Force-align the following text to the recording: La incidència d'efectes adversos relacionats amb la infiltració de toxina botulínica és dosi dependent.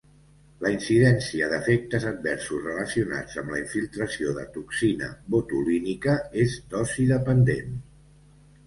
La 0.65 0.69
incidència 0.75 1.49
d'efectes 1.51 2.07
adversos 2.13 2.65
relacionats 2.69 3.37
amb 3.43 3.55
la 3.57 3.61
infiltració 3.65 4.35
de 4.41 4.49
toxina 4.57 5.11
botulínica 5.37 6.19
és 6.49 6.59
dosi 6.75 7.09
dependent. 7.17 7.81